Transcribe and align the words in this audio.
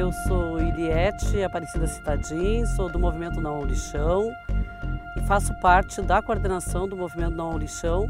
Eu 0.00 0.10
sou 0.26 0.58
Iliette 0.58 1.42
Aparecida 1.42 1.86
Citadim, 1.86 2.64
sou 2.64 2.90
do 2.90 2.98
Movimento 2.98 3.38
Não 3.38 3.62
Lixão 3.62 4.32
e 5.14 5.20
faço 5.26 5.52
parte 5.60 6.00
da 6.00 6.22
coordenação 6.22 6.88
do 6.88 6.96
Movimento 6.96 7.36
Não 7.36 7.58
Lixão, 7.58 8.06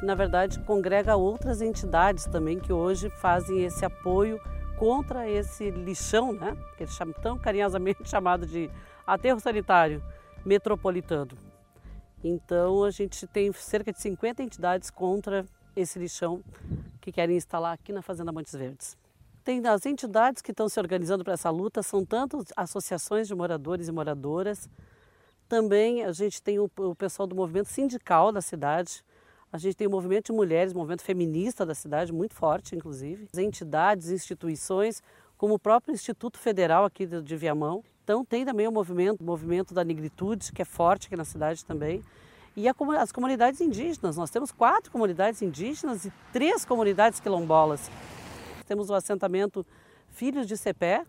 que 0.00 0.04
na 0.04 0.16
verdade 0.16 0.58
congrega 0.58 1.14
outras 1.14 1.62
entidades 1.62 2.24
também 2.24 2.58
que 2.58 2.72
hoje 2.72 3.08
fazem 3.10 3.62
esse 3.62 3.84
apoio 3.84 4.40
contra 4.76 5.30
esse 5.30 5.70
lixão, 5.70 6.32
né? 6.32 6.56
que 6.76 6.82
eles 6.82 6.94
chamam 6.94 7.14
tão 7.22 7.38
carinhosamente 7.38 8.00
chamado 8.10 8.44
de 8.44 8.68
aterro 9.06 9.38
sanitário 9.38 10.02
metropolitano. 10.44 11.38
Então 12.24 12.82
a 12.82 12.90
gente 12.90 13.24
tem 13.28 13.52
cerca 13.52 13.92
de 13.92 14.00
50 14.00 14.42
entidades 14.42 14.90
contra 14.90 15.46
esse 15.76 15.96
lixão 15.96 16.42
que 17.00 17.12
querem 17.12 17.36
instalar 17.36 17.72
aqui 17.72 17.92
na 17.92 18.02
Fazenda 18.02 18.32
Montes 18.32 18.56
Verdes. 18.56 19.03
Tem 19.44 19.64
as 19.66 19.84
entidades 19.84 20.40
que 20.40 20.52
estão 20.52 20.68
se 20.70 20.80
organizando 20.80 21.22
para 21.22 21.34
essa 21.34 21.50
luta, 21.50 21.82
são 21.82 22.02
tanto 22.04 22.42
associações 22.56 23.28
de 23.28 23.34
moradores 23.34 23.88
e 23.88 23.92
moradoras, 23.92 24.70
também 25.46 26.02
a 26.02 26.12
gente 26.12 26.42
tem 26.42 26.58
o, 26.58 26.70
o 26.78 26.94
pessoal 26.94 27.26
do 27.26 27.36
movimento 27.36 27.68
sindical 27.68 28.32
da 28.32 28.40
cidade, 28.40 29.04
a 29.52 29.58
gente 29.58 29.76
tem 29.76 29.86
o 29.86 29.90
movimento 29.90 30.26
de 30.26 30.32
mulheres, 30.32 30.72
o 30.72 30.76
movimento 30.76 31.02
feminista 31.02 31.64
da 31.64 31.74
cidade, 31.74 32.12
muito 32.12 32.34
forte, 32.34 32.74
inclusive. 32.74 33.28
As 33.32 33.38
entidades, 33.38 34.10
instituições, 34.10 35.02
como 35.36 35.54
o 35.54 35.58
próprio 35.58 35.92
Instituto 35.92 36.38
Federal 36.38 36.84
aqui 36.84 37.06
de 37.06 37.36
Viamão. 37.36 37.84
Então 38.02 38.24
tem 38.24 38.44
também 38.44 38.66
o 38.66 38.72
movimento, 38.72 39.20
o 39.20 39.24
movimento 39.24 39.72
da 39.72 39.84
negritude, 39.84 40.52
que 40.52 40.62
é 40.62 40.64
forte 40.64 41.06
aqui 41.06 41.16
na 41.16 41.24
cidade 41.24 41.64
também. 41.64 42.02
E 42.56 42.66
a, 42.66 42.74
as 42.98 43.12
comunidades 43.12 43.60
indígenas. 43.60 44.16
Nós 44.16 44.30
temos 44.30 44.50
quatro 44.50 44.90
comunidades 44.90 45.40
indígenas 45.42 46.04
e 46.04 46.12
três 46.32 46.64
comunidades 46.64 47.20
quilombolas. 47.20 47.90
Temos 48.64 48.90
o 48.90 48.94
assentamento 48.94 49.66
Filhos 50.08 50.46
de 50.46 50.56
Cepé, 50.56 51.04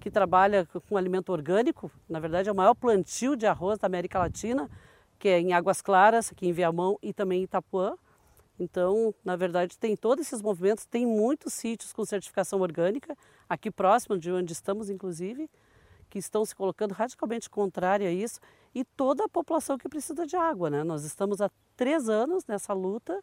que 0.00 0.10
trabalha 0.10 0.66
com 0.88 0.96
alimento 0.96 1.30
orgânico. 1.30 1.90
Na 2.08 2.20
verdade, 2.20 2.48
é 2.48 2.52
o 2.52 2.54
maior 2.54 2.74
plantio 2.74 3.36
de 3.36 3.46
arroz 3.46 3.78
da 3.78 3.86
América 3.86 4.18
Latina, 4.18 4.70
que 5.18 5.28
é 5.28 5.40
em 5.40 5.52
Águas 5.52 5.80
Claras, 5.80 6.30
aqui 6.30 6.46
em 6.46 6.52
Viamão 6.52 6.98
e 7.02 7.12
também 7.12 7.40
em 7.40 7.44
Itapuã. 7.44 7.96
Então, 8.58 9.14
na 9.24 9.34
verdade, 9.34 9.78
tem 9.78 9.96
todos 9.96 10.26
esses 10.26 10.40
movimentos, 10.40 10.86
tem 10.86 11.06
muitos 11.06 11.54
sítios 11.54 11.92
com 11.92 12.04
certificação 12.04 12.60
orgânica, 12.60 13.16
aqui 13.48 13.70
próximo 13.70 14.16
de 14.18 14.30
onde 14.30 14.52
estamos, 14.52 14.88
inclusive, 14.88 15.50
que 16.08 16.18
estão 16.18 16.44
se 16.44 16.54
colocando 16.54 16.92
radicalmente 16.92 17.50
contrária 17.50 18.08
a 18.08 18.12
isso, 18.12 18.40
e 18.74 18.84
toda 18.84 19.24
a 19.24 19.28
população 19.28 19.78
que 19.78 19.88
precisa 19.88 20.26
de 20.26 20.36
água. 20.36 20.70
Né? 20.70 20.84
Nós 20.84 21.04
estamos 21.04 21.40
há 21.40 21.50
três 21.76 22.08
anos 22.08 22.44
nessa 22.46 22.72
luta 22.72 23.22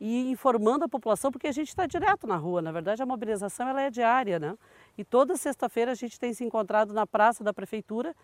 e 0.00 0.30
informando 0.30 0.84
a 0.84 0.88
população, 0.88 1.30
porque 1.30 1.46
a 1.46 1.52
gente 1.52 1.68
está 1.68 1.86
direto 1.86 2.26
na 2.26 2.36
rua, 2.36 2.60
na 2.60 2.72
verdade 2.72 3.02
a 3.02 3.06
mobilização 3.06 3.68
ela 3.68 3.82
é 3.82 3.90
diária, 3.90 4.38
né? 4.38 4.56
E 4.96 5.04
toda 5.04 5.36
sexta-feira 5.36 5.92
a 5.92 5.94
gente 5.94 6.18
tem 6.18 6.32
se 6.32 6.44
encontrado 6.44 6.92
na 6.92 7.06
praça 7.06 7.44
da 7.44 7.52
prefeitura 7.52 8.14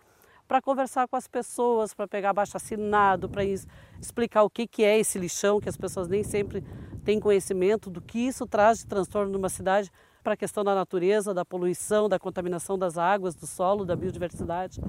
para 0.47 0.61
conversar 0.61 1.07
com 1.07 1.15
as 1.15 1.27
pessoas, 1.27 1.93
para 1.93 2.07
pegar 2.07 2.33
baixo 2.33 2.57
assinado, 2.57 3.29
para 3.29 3.43
explicar 3.45 4.43
o 4.43 4.49
que, 4.49 4.67
que 4.67 4.83
é 4.83 4.99
esse 4.99 5.17
lixão, 5.17 5.61
que 5.61 5.69
as 5.69 5.77
pessoas 5.77 6.09
nem 6.09 6.23
sempre 6.23 6.61
têm 7.05 7.19
conhecimento 7.19 7.89
do 7.89 8.01
que 8.01 8.19
isso 8.19 8.45
traz 8.45 8.79
de 8.79 8.85
transtorno 8.87 9.31
numa 9.31 9.47
cidade 9.49 9.89
para 10.21 10.33
a 10.33 10.37
questão 10.37 10.63
da 10.63 10.75
natureza, 10.75 11.33
da 11.33 11.45
poluição, 11.45 12.09
da 12.09 12.19
contaminação 12.19 12.77
das 12.77 12.97
águas, 12.97 13.33
do 13.33 13.47
solo, 13.47 13.85
da 13.85 13.95
biodiversidade. 13.95 14.81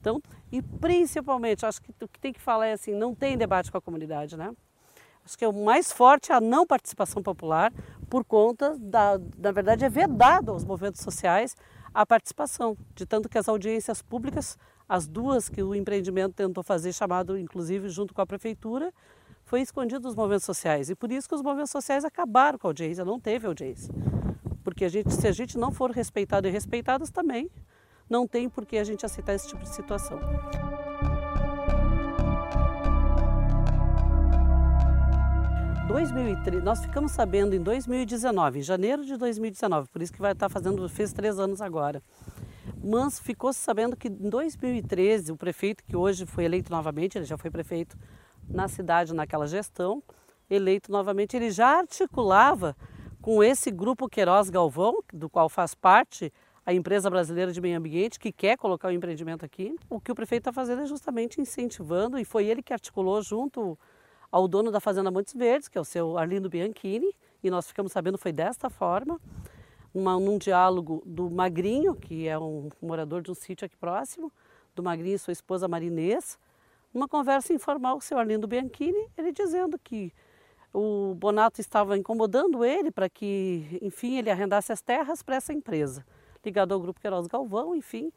Então, 0.00 0.20
e 0.50 0.62
principalmente, 0.62 1.66
acho 1.66 1.82
que 1.82 1.92
o 2.02 2.08
que 2.08 2.18
tem 2.18 2.32
que 2.32 2.40
falar 2.40 2.68
é 2.68 2.72
assim, 2.72 2.94
não 2.94 3.14
tem 3.14 3.36
debate 3.36 3.70
com 3.70 3.76
a 3.76 3.80
comunidade, 3.80 4.36
né? 4.36 4.52
Acho 5.24 5.38
que 5.38 5.44
é 5.44 5.48
o 5.48 5.52
mais 5.52 5.92
forte 5.92 6.32
é 6.32 6.34
a 6.34 6.40
não 6.40 6.66
participação 6.66 7.22
popular, 7.22 7.72
por 8.08 8.24
conta 8.24 8.76
da, 8.78 9.20
na 9.38 9.52
verdade, 9.52 9.84
é 9.84 9.88
vedado 9.88 10.50
aos 10.50 10.64
movimentos 10.64 11.00
sociais 11.00 11.56
a 11.94 12.04
participação, 12.04 12.76
de 12.94 13.06
tanto 13.06 13.28
que 13.28 13.38
as 13.38 13.48
audiências 13.48 14.02
públicas, 14.02 14.58
as 14.88 15.06
duas 15.06 15.48
que 15.48 15.62
o 15.62 15.74
empreendimento 15.74 16.34
tentou 16.34 16.62
fazer, 16.62 16.92
chamado 16.92 17.38
inclusive 17.38 17.88
junto 17.88 18.14
com 18.14 18.20
a 18.20 18.26
prefeitura, 18.26 18.92
foi 19.44 19.60
escondido 19.60 20.02
dos 20.02 20.14
movimentos 20.14 20.44
sociais. 20.44 20.90
E 20.90 20.94
por 20.94 21.10
isso 21.10 21.28
que 21.28 21.34
os 21.34 21.42
movimentos 21.42 21.72
sociais 21.72 22.04
acabaram 22.04 22.58
com 22.58 22.68
a 22.68 22.70
audiência, 22.70 23.04
não 23.04 23.18
teve 23.18 23.46
audiência. 23.46 23.92
Porque 24.62 24.84
a 24.84 24.88
gente, 24.88 25.12
se 25.12 25.26
a 25.26 25.32
gente 25.32 25.58
não 25.58 25.72
for 25.72 25.90
respeitado 25.90 26.46
e 26.46 26.50
respeitadas 26.50 27.10
também, 27.10 27.50
não 28.08 28.26
tem 28.26 28.48
por 28.48 28.66
que 28.66 28.76
a 28.76 28.84
gente 28.84 29.06
aceitar 29.06 29.34
esse 29.34 29.48
tipo 29.48 29.62
de 29.62 29.70
situação. 29.70 30.18
2003, 35.90 36.62
nós 36.62 36.80
ficamos 36.80 37.10
sabendo 37.10 37.52
em 37.52 37.60
2019, 37.60 38.60
em 38.60 38.62
janeiro 38.62 39.04
de 39.04 39.16
2019, 39.16 39.88
por 39.88 40.00
isso 40.00 40.12
que 40.12 40.20
vai 40.20 40.30
estar 40.30 40.48
fazendo, 40.48 40.88
fez 40.88 41.12
três 41.12 41.36
anos 41.36 41.60
agora. 41.60 42.00
Mas 42.82 43.18
ficou 43.18 43.52
sabendo 43.52 43.96
que 43.96 44.06
em 44.06 44.30
2013, 44.30 45.32
o 45.32 45.36
prefeito, 45.36 45.82
que 45.82 45.96
hoje 45.96 46.24
foi 46.26 46.44
eleito 46.44 46.70
novamente, 46.70 47.18
ele 47.18 47.24
já 47.24 47.36
foi 47.36 47.50
prefeito 47.50 47.98
na 48.48 48.68
cidade 48.68 49.12
naquela 49.12 49.48
gestão, 49.48 50.00
eleito 50.48 50.92
novamente, 50.92 51.36
ele 51.36 51.50
já 51.50 51.78
articulava 51.78 52.76
com 53.20 53.42
esse 53.42 53.72
grupo 53.72 54.08
Queiroz 54.08 54.48
Galvão, 54.48 55.02
do 55.12 55.28
qual 55.28 55.48
faz 55.48 55.74
parte 55.74 56.32
a 56.64 56.72
empresa 56.72 57.10
brasileira 57.10 57.50
de 57.50 57.60
meio 57.60 57.76
ambiente, 57.76 58.20
que 58.20 58.30
quer 58.30 58.56
colocar 58.56 58.88
o 58.88 58.92
empreendimento 58.92 59.44
aqui. 59.44 59.74
O 59.88 60.00
que 60.00 60.12
o 60.12 60.14
prefeito 60.14 60.42
está 60.42 60.52
fazendo 60.52 60.82
é 60.82 60.86
justamente 60.86 61.40
incentivando, 61.40 62.16
e 62.16 62.24
foi 62.24 62.46
ele 62.46 62.62
que 62.62 62.72
articulou 62.72 63.20
junto 63.22 63.76
ao 64.30 64.46
dono 64.46 64.70
da 64.70 64.80
Fazenda 64.80 65.10
Montes 65.10 65.34
Verdes, 65.34 65.68
que 65.68 65.76
é 65.76 65.80
o 65.80 65.84
seu 65.84 66.16
Arlindo 66.16 66.48
Bianchini, 66.48 67.14
e 67.42 67.50
nós 67.50 67.66
ficamos 67.66 67.92
sabendo 67.92 68.18
foi 68.18 68.32
desta 68.32 68.70
forma, 68.70 69.20
uma, 69.92 70.18
num 70.18 70.38
diálogo 70.38 71.02
do 71.04 71.28
Magrinho, 71.30 71.94
que 71.96 72.28
é 72.28 72.38
um 72.38 72.68
morador 72.80 73.22
de 73.22 73.30
um 73.30 73.34
sítio 73.34 73.66
aqui 73.66 73.76
próximo, 73.76 74.30
do 74.74 74.82
Magrinho 74.82 75.16
e 75.16 75.18
sua 75.18 75.32
esposa 75.32 75.66
Marinês, 75.66 76.38
uma 76.94 77.08
conversa 77.08 77.52
informal 77.52 77.94
com 77.94 78.00
o 78.00 78.02
seu 78.02 78.18
Arlindo 78.18 78.46
Bianchini, 78.46 79.08
ele 79.16 79.32
dizendo 79.32 79.78
que 79.78 80.12
o 80.72 81.14
Bonato 81.16 81.60
estava 81.60 81.98
incomodando 81.98 82.64
ele 82.64 82.92
para 82.92 83.08
que, 83.08 83.78
enfim, 83.82 84.18
ele 84.18 84.30
arrendasse 84.30 84.72
as 84.72 84.80
terras 84.80 85.22
para 85.22 85.36
essa 85.36 85.52
empresa, 85.52 86.06
ligado 86.44 86.72
ao 86.72 86.80
Grupo 86.80 87.00
Queiroz 87.00 87.26
Galvão, 87.26 87.74
enfim, 87.74 88.12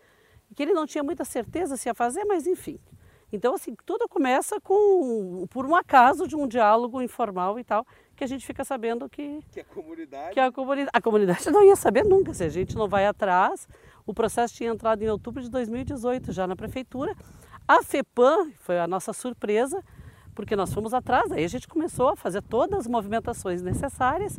que 0.56 0.62
ele 0.62 0.73
não 0.73 0.85
tinha 0.85 1.03
muita 1.03 1.25
certeza 1.25 1.75
se 1.75 1.90
ia 1.90 1.96
fazer, 1.96 2.23
mas 2.25 2.46
enfim. 2.46 2.79
Então, 3.33 3.55
assim, 3.55 3.75
tudo 3.83 4.07
começa 4.07 4.61
com 4.61 5.47
por 5.49 5.66
um 5.66 5.75
acaso 5.75 6.27
de 6.27 6.35
um 6.35 6.47
diálogo 6.47 7.01
informal 7.01 7.57
e 7.57 7.63
tal, 7.63 7.83
que 8.16 8.23
a 8.23 8.27
gente 8.27 8.45
fica 8.45 8.63
sabendo 8.63 9.09
que 9.09 9.44
que 9.51 9.59
a 9.59 9.66
comunidade 9.66 10.33
que 10.33 10.39
a 10.39 10.51
comunidade 10.51 10.89
a 10.94 11.01
comunidade 11.01 11.49
não 11.49 11.63
ia 11.63 11.75
saber 11.75 12.03
nunca 12.05 12.31
se 12.31 12.43
a 12.43 12.49
gente 12.49 12.75
não 12.75 12.88
vai 12.88 13.07
atrás. 13.07 13.67
O 14.05 14.13
processo 14.13 14.53
tinha 14.53 14.69
entrado 14.69 15.01
em 15.01 15.09
outubro 15.09 15.41
de 15.41 15.49
2018 15.49 16.31
já 16.31 16.45
na 16.45 16.55
prefeitura. 16.55 17.16
A 17.67 17.81
FEPAM 17.81 18.51
foi 18.59 18.77
a 18.77 18.85
nossa 18.85 19.11
surpresa, 19.13 19.83
porque 20.35 20.55
nós 20.55 20.72
fomos 20.72 20.93
atrás, 20.93 21.31
aí 21.31 21.43
a 21.43 21.47
gente 21.47 21.67
começou 21.67 22.09
a 22.09 22.16
fazer 22.16 22.43
todas 22.43 22.81
as 22.81 22.88
movimentações 22.88 23.63
necessárias. 23.63 24.38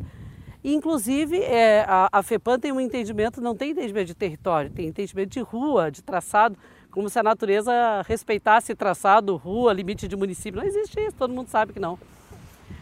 Inclusive, 0.63 1.41
é, 1.41 1.83
a, 1.87 2.07
a 2.11 2.23
FEPAM 2.23 2.59
tem 2.59 2.71
um 2.71 2.79
entendimento, 2.79 3.41
não 3.41 3.55
tem 3.55 3.71
entendimento 3.71 4.07
de 4.07 4.15
território, 4.15 4.71
tem 4.71 4.87
entendimento 4.87 5.31
de 5.31 5.41
rua, 5.41 5.91
de 5.91 6.01
traçado 6.01 6.57
como 6.95 7.09
se 7.09 7.19
a 7.19 7.23
natureza 7.23 7.73
respeitasse 8.07 8.73
traçado, 8.73 9.35
rua, 9.35 9.73
limite 9.73 10.07
de 10.07 10.15
município. 10.15 10.61
Não 10.61 10.65
existe 10.65 10.97
isso, 10.97 11.17
todo 11.17 11.33
mundo 11.33 11.49
sabe 11.49 11.73
que 11.73 11.79
não. 11.79 11.99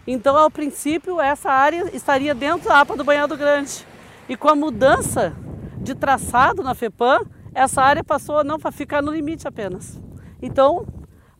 Então, 0.06 0.38
ao 0.38 0.51
princípio, 0.51 1.19
essa 1.19 1.50
área 1.50 1.90
estaria 1.96 2.35
dentro 2.35 2.69
da 2.69 2.79
APA 2.79 2.96
do 2.96 3.03
Banhado 3.03 3.35
Grande. 3.35 3.88
E 4.29 4.38
com 4.38 4.47
a 4.47 4.56
mudança 4.56 5.35
de 5.81 5.96
traçado 5.96 6.62
na 6.62 6.75
FEPAM, 6.75 7.25
essa 7.56 7.81
área 7.81 8.03
passou 8.03 8.43
não 8.43 8.59
ficar 8.72 9.02
no 9.02 9.11
limite 9.11 9.47
apenas. 9.47 9.99
Então, 10.40 10.85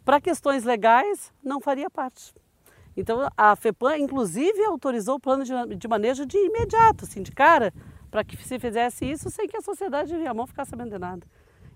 para 0.04 0.20
questões 0.20 0.64
legais, 0.64 1.32
não 1.44 1.62
faria 1.62 1.92
parte. 1.92 2.34
Então, 2.98 3.30
a 3.38 3.56
FEPAM, 3.56 3.98
inclusive, 3.98 4.66
autorizou 4.66 5.18
o 5.18 5.20
plano 5.20 5.44
de, 5.44 5.76
de 5.76 5.88
manejo 5.88 6.26
de 6.26 6.38
imediato, 6.38 7.06
assim, 7.06 7.22
de 7.22 7.32
cara, 7.32 7.72
para 8.10 8.24
que 8.24 8.36
se 8.36 8.58
fizesse 8.58 9.06
isso 9.06 9.30
sem 9.30 9.48
que 9.48 9.58
a 9.58 9.62
sociedade 9.62 10.10
de 10.10 10.18
Viamão 10.18 10.48
ficasse 10.48 10.72
sabendo 10.72 10.90
de 10.90 10.98
nada. 10.98 11.24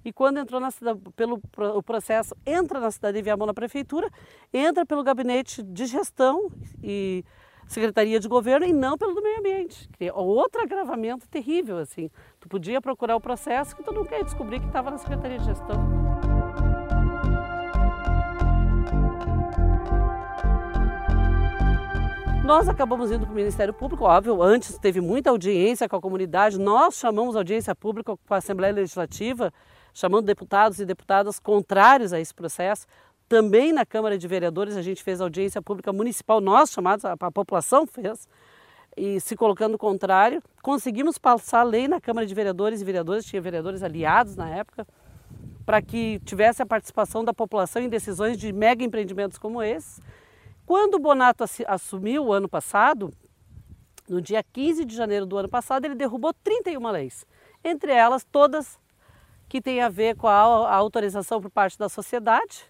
E 0.08 0.14
quando 0.14 0.38
entrou 0.38 0.62
na 0.62 0.72
cidade, 0.72 1.02
pelo 1.18 1.42
o 1.76 1.84
processo, 1.84 2.34
entra 2.46 2.80
na 2.80 2.90
cidade 2.90 3.18
de 3.18 3.22
Viamão 3.22 3.46
na 3.46 3.54
prefeitura, 3.54 4.10
entra 4.54 4.86
pelo 4.86 5.04
gabinete 5.04 5.62
de 5.62 5.86
gestão 5.86 6.50
e 6.82 7.26
secretaria 7.68 8.18
de 8.18 8.26
governo 8.26 8.66
e 8.66 8.72
não 8.72 8.98
pelo 8.98 9.14
do 9.14 9.22
meio 9.22 9.40
ambiente. 9.40 9.90
Que 9.98 10.06
é 10.06 10.14
outro 10.14 10.62
agravamento 10.62 11.28
terrível 11.28 11.78
assim. 11.78 12.10
Tu 12.40 12.48
podia 12.48 12.80
procurar 12.80 13.18
o 13.18 13.20
processo 13.20 13.76
que 13.76 13.84
tu 13.84 13.92
não 13.92 14.06
quer 14.06 14.24
descobrir 14.24 14.62
que 14.62 14.68
estava 14.68 14.90
na 14.90 14.98
secretaria 14.98 15.40
de 15.40 15.44
gestão. 15.44 15.76
Nós 22.46 22.70
acabamos 22.70 23.12
indo 23.12 23.26
para 23.26 23.34
o 23.34 23.36
Ministério 23.36 23.74
Público, 23.74 24.06
óbvio, 24.06 24.42
antes 24.42 24.80
teve 24.80 25.02
muita 25.02 25.32
audiência 25.32 25.90
com 25.90 25.98
a 25.98 26.02
comunidade, 26.02 26.58
nós 26.58 26.96
chamamos 26.96 27.36
audiência 27.36 27.76
pública 27.76 28.16
com 28.16 28.34
a 28.34 28.38
Assembleia 28.38 28.74
Legislativa 28.74 29.52
chamando 29.98 30.28
deputados 30.28 30.80
e 30.80 30.86
deputadas 30.86 31.40
contrários 31.40 32.14
a 32.14 32.20
esse 32.20 32.32
processo. 32.32 32.86
Também 33.28 33.74
na 33.74 33.84
Câmara 33.84 34.16
de 34.16 34.28
Vereadores 34.28 34.78
a 34.78 34.82
gente 34.84 35.04
fez 35.04 35.20
audiência 35.20 35.60
pública 35.60 35.92
municipal, 35.92 36.40
nós 36.40 36.70
chamados, 36.70 37.04
a, 37.04 37.14
a 37.20 37.32
população 37.32 37.88
fez, 37.88 38.28
e 38.96 39.20
se 39.20 39.36
colocando 39.36 39.76
contrário. 39.76 40.42
Conseguimos 40.62 41.18
passar 41.18 41.62
a 41.62 41.64
lei 41.64 41.88
na 41.88 42.00
Câmara 42.00 42.28
de 42.28 42.36
Vereadores 42.36 42.80
e 42.80 42.86
Vereadoras, 42.86 43.26
tinha 43.26 43.42
vereadores 43.42 43.82
aliados 43.82 44.36
na 44.36 44.48
época, 44.48 44.88
para 45.66 45.82
que 45.82 46.20
tivesse 46.20 46.62
a 46.62 46.66
participação 46.66 47.26
da 47.26 47.34
população 47.34 47.82
em 47.82 47.90
decisões 47.90 48.38
de 48.38 48.54
mega 48.54 48.84
empreendimentos 48.84 49.40
como 49.40 49.64
esse. 49.64 50.00
Quando 50.64 50.94
o 50.96 51.00
Bonato 51.00 51.44
assumiu 51.66 52.26
o 52.26 52.32
ano 52.32 52.48
passado, 52.48 53.12
no 54.08 54.22
dia 54.22 54.44
15 54.44 54.86
de 54.86 54.96
janeiro 54.96 55.26
do 55.26 55.40
ano 55.40 55.50
passado, 55.50 55.86
ele 55.86 55.96
derrubou 55.96 56.36
31 56.44 56.88
leis, 56.92 57.26
entre 57.64 57.92
elas 57.92 58.24
todas 58.24 58.78
que 59.48 59.62
têm 59.62 59.82
a 59.82 59.90
ver 59.90 60.16
com 60.16 60.28
a, 60.28 60.34
a 60.34 60.76
autorização 60.76 61.42
por 61.42 61.50
parte 61.50 61.78
da 61.78 61.90
sociedade, 61.90 62.66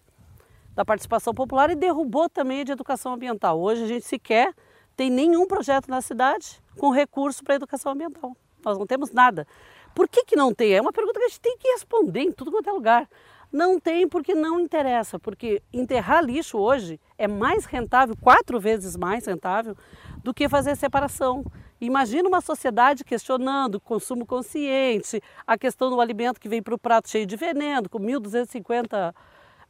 da 0.75 0.85
participação 0.85 1.33
popular 1.33 1.69
e 1.69 1.75
derrubou 1.75 2.29
também 2.29 2.61
a 2.61 2.63
de 2.63 2.71
educação 2.71 3.13
ambiental. 3.13 3.59
Hoje 3.59 3.83
a 3.83 3.87
gente 3.87 4.05
sequer 4.05 4.53
tem 4.95 5.09
nenhum 5.09 5.47
projeto 5.47 5.89
na 5.89 6.01
cidade 6.01 6.61
com 6.77 6.89
recurso 6.89 7.43
para 7.43 7.55
educação 7.55 7.91
ambiental. 7.91 8.35
Nós 8.63 8.77
não 8.77 8.85
temos 8.85 9.11
nada. 9.11 9.47
Por 9.93 10.07
que, 10.07 10.25
que 10.25 10.35
não 10.35 10.53
tem? 10.53 10.73
É 10.73 10.81
uma 10.81 10.91
pergunta 10.91 11.19
que 11.19 11.25
a 11.25 11.29
gente 11.29 11.41
tem 11.41 11.57
que 11.57 11.67
responder 11.69 12.21
em 12.21 12.31
tudo 12.31 12.51
quanto 12.51 12.69
é 12.69 12.73
lugar. 12.73 13.09
Não 13.51 13.79
tem 13.79 14.07
porque 14.07 14.35
não 14.35 14.59
interessa, 14.59 15.17
porque 15.17 15.61
enterrar 15.71 16.23
lixo 16.23 16.57
hoje 16.57 16.99
é 17.17 17.27
mais 17.27 17.65
rentável, 17.65 18.15
quatro 18.19 18.59
vezes 18.59 18.95
mais 18.97 19.25
rentável, 19.25 19.75
do 20.23 20.33
que 20.33 20.49
fazer 20.49 20.75
separação. 20.75 21.45
Imagina 21.79 22.27
uma 22.27 22.41
sociedade 22.41 23.03
questionando 23.03 23.75
o 23.75 23.79
consumo 23.79 24.25
consciente, 24.25 25.21
a 25.45 25.57
questão 25.57 25.89
do 25.89 26.01
alimento 26.01 26.39
que 26.39 26.49
vem 26.49 26.61
para 26.61 26.73
o 26.73 26.77
prato 26.77 27.09
cheio 27.09 27.25
de 27.25 27.35
veneno, 27.35 27.87
com 27.87 27.99
1.250 27.99 29.13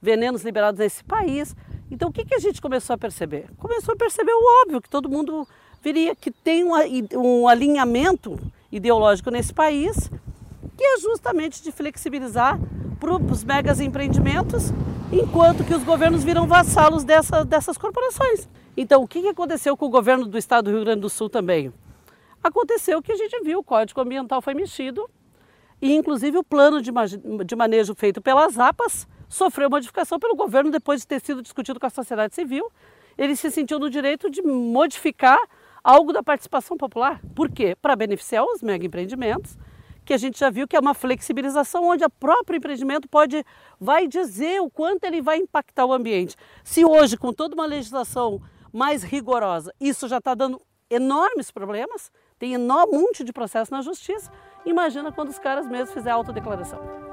venenos 0.01 0.44
liberados 0.44 0.80
nesse 0.80 1.04
país. 1.04 1.56
Então 1.92 2.09
o 2.09 2.13
que, 2.13 2.24
que 2.24 2.36
a 2.36 2.39
gente 2.39 2.62
começou 2.62 2.94
a 2.94 2.98
perceber? 2.98 3.50
Começou 3.57 3.94
a 3.94 3.98
perceber 3.98 4.31
o 4.31 4.63
óbvio, 4.63 4.81
que 4.81 4.89
todo 4.89 5.09
mundo 5.09 5.45
viria, 5.81 6.15
que 6.15 6.31
tem 6.31 6.63
um, 6.63 6.74
um 7.15 7.48
alinhamento 7.48 8.39
ideológico 8.71 9.30
nesse 9.30 9.54
país, 9.54 10.09
que 10.77 10.83
é 10.83 11.00
justamente 11.00 11.62
de 11.62 11.71
flexibilizar 11.71 12.57
para 13.00 13.15
os 13.15 13.44
megas 13.44 13.80
empreendimentos, 13.81 14.71
enquanto 15.12 15.63
que 15.63 15.74
os 15.74 15.83
governos 15.83 16.24
viram 16.24 16.48
vassalos 16.48 17.04
dessa, 17.04 17.44
dessas 17.44 17.77
corporações. 17.77 18.48
Então, 18.75 19.04
o 19.04 19.07
que 19.07 19.27
aconteceu 19.27 19.75
com 19.75 19.88
o 19.88 19.89
governo 19.89 20.25
do 20.25 20.38
estado 20.38 20.65
do 20.65 20.71
Rio 20.71 20.86
Grande 20.86 21.01
do 21.01 21.09
Sul 21.09 21.30
também? 21.30 21.74
Aconteceu 22.47 23.01
que 23.01 23.11
a 23.11 23.15
gente 23.15 23.41
viu, 23.41 23.59
o 23.59 23.63
Código 23.63 23.99
Ambiental 23.99 24.41
foi 24.41 24.53
mexido 24.53 25.09
e, 25.81 25.94
inclusive, 25.94 26.38
o 26.38 26.44
plano 26.44 26.81
de, 26.81 26.91
de 27.45 27.55
manejo 27.57 27.94
feito 27.94 28.21
pelas 28.21 28.57
APAS 28.57 29.05
sofreu 29.27 29.69
modificação 29.69 30.17
pelo 30.17 30.33
governo 30.33 30.71
depois 30.71 31.01
de 31.01 31.07
ter 31.07 31.19
sido 31.19 31.41
discutido 31.41 31.77
com 31.77 31.85
a 31.85 31.89
sociedade 31.89 32.33
civil. 32.33 32.71
Ele 33.17 33.35
se 33.35 33.51
sentiu 33.51 33.77
no 33.79 33.89
direito 33.89 34.29
de 34.29 34.41
modificar 34.41 35.38
algo 35.83 36.13
da 36.13 36.23
participação 36.23 36.77
popular. 36.77 37.19
Por 37.35 37.51
quê? 37.51 37.75
Para 37.81 37.97
beneficiar 37.97 38.45
os 38.45 38.61
mega 38.61 38.85
empreendimentos, 38.85 39.57
que 40.05 40.13
a 40.13 40.17
gente 40.17 40.39
já 40.39 40.49
viu 40.49 40.65
que 40.69 40.77
é 40.77 40.79
uma 40.79 40.94
flexibilização 40.94 41.83
onde 41.83 42.05
o 42.05 42.09
próprio 42.09 42.55
empreendimento 42.55 43.09
pode 43.09 43.44
vai 43.77 44.07
dizer 44.07 44.61
o 44.61 44.69
quanto 44.69 45.03
ele 45.03 45.21
vai 45.21 45.35
impactar 45.35 45.85
o 45.85 45.91
ambiente. 45.91 46.38
Se 46.63 46.85
hoje, 46.85 47.17
com 47.17 47.33
toda 47.33 47.55
uma 47.55 47.65
legislação 47.65 48.41
mais 48.71 49.03
rigorosa, 49.03 49.73
isso 49.81 50.07
já 50.07 50.19
está 50.19 50.33
dando 50.33 50.61
enormes 50.89 51.51
problemas, 51.51 52.09
tem 52.37 52.53
enorme 52.53 52.97
monte 52.97 53.23
de 53.23 53.33
processo 53.33 53.71
na 53.71 53.81
justiça, 53.81 54.31
imagina 54.65 55.11
quando 55.11 55.29
os 55.29 55.39
caras 55.39 55.67
mesmos 55.67 55.93
fizerem 55.93 56.13
a 56.13 56.15
autodeclaração. 56.15 57.07